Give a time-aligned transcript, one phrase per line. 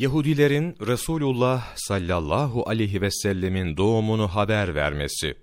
[0.00, 5.34] Yahudilerin Resulullah sallallahu aleyhi ve sellemin doğumunu haber vermesi.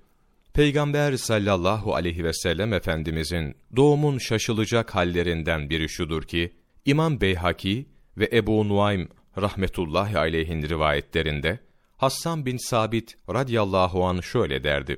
[0.54, 6.54] Peygamber sallallahu aleyhi ve sellem Efendimizin doğumun şaşılacak hallerinden biri şudur ki,
[6.86, 9.10] İmam Beyhaki ve Ebu Nuaym
[9.42, 11.60] rahmetullahi aleyhin rivayetlerinde,
[11.98, 14.98] Hassan bin Sabit radıyallahu an şöyle derdi.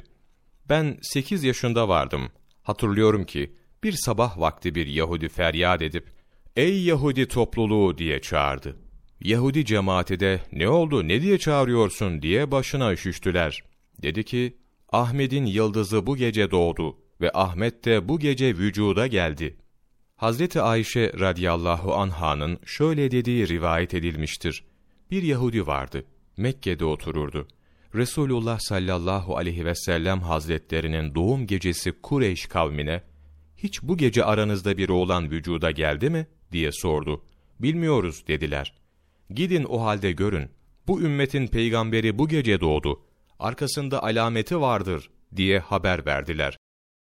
[0.69, 2.29] Ben sekiz yaşında vardım.
[2.63, 6.07] Hatırlıyorum ki, bir sabah vakti bir Yahudi feryat edip,
[6.55, 8.88] Ey Yahudi topluluğu diye çağırdı.
[9.21, 13.63] Yahudi cemaati de ne oldu ne diye çağırıyorsun diye başına üşüştüler.
[14.01, 14.57] Dedi ki
[14.89, 19.57] Ahmet'in yıldızı bu gece doğdu ve Ahmet de bu gece vücuda geldi.
[20.15, 24.63] Hazreti Ayşe radıyallahu anh'ın şöyle dediği rivayet edilmiştir.
[25.11, 26.05] Bir Yahudi vardı.
[26.37, 27.47] Mekke'de otururdu.
[27.95, 33.03] Resulullah sallallahu aleyhi ve sellem hazretlerinin doğum gecesi Kureyş kavmine,
[33.57, 36.27] hiç bu gece aranızda bir oğlan vücuda geldi mi?
[36.51, 37.23] diye sordu.
[37.59, 38.73] Bilmiyoruz dediler.
[39.29, 40.49] Gidin o halde görün.
[40.87, 43.01] Bu ümmetin peygamberi bu gece doğdu.
[43.39, 46.57] Arkasında alameti vardır diye haber verdiler.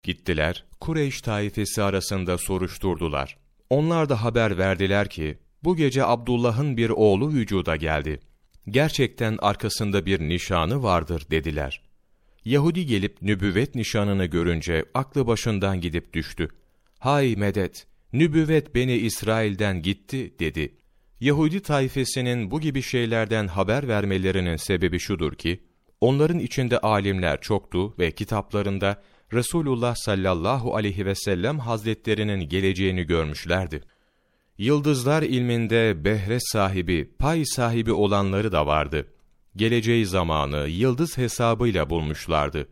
[0.03, 3.37] Gittiler, Kureyş taifesi arasında soruşturdular.
[3.69, 8.19] Onlar da haber verdiler ki, bu gece Abdullah'ın bir oğlu vücuda geldi.
[8.69, 11.81] Gerçekten arkasında bir nişanı vardır dediler.
[12.45, 16.47] Yahudi gelip nübüvvet nişanını görünce aklı başından gidip düştü.
[16.99, 20.77] Hay medet, nübüvvet beni İsrail'den gitti dedi.
[21.21, 25.63] Yahudi tayfesinin bu gibi şeylerden haber vermelerinin sebebi şudur ki,
[26.01, 29.01] onların içinde alimler çoktu ve kitaplarında
[29.33, 33.81] Resulullah sallallahu aleyhi ve sellem hazretlerinin geleceğini görmüşlerdi.
[34.57, 39.07] Yıldızlar ilminde behre sahibi, pay sahibi olanları da vardı.
[39.55, 42.67] Geleceği zamanı yıldız hesabıyla bulmuşlardı.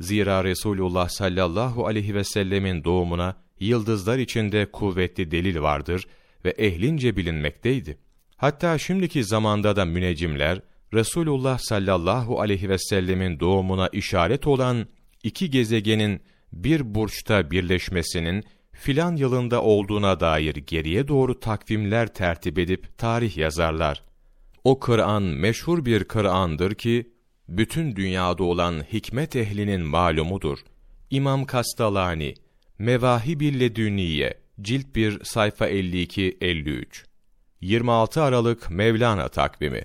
[0.00, 6.06] Zira Resulullah sallallahu aleyhi ve sellemin doğumuna yıldızlar içinde kuvvetli delil vardır
[6.44, 7.98] ve ehlince bilinmekteydi.
[8.36, 10.60] Hatta şimdiki zamanda da müneccimler,
[10.94, 14.86] Resulullah sallallahu aleyhi ve sellemin doğumuna işaret olan
[15.22, 16.20] iki gezegenin
[16.52, 24.02] bir burçta birleşmesinin filan yılında olduğuna dair geriye doğru takvimler tertip edip tarih yazarlar.
[24.64, 27.12] O Kur'an meşhur bir Kur'an'dır ki,
[27.48, 30.58] bütün dünyada olan hikmet ehlinin malumudur.
[31.10, 32.34] İmam Kastalani,
[32.78, 37.04] Mevahib-i Dünniye, Cilt 1, sayfa 52-53
[37.60, 39.84] 26 Aralık Mevlana takvimi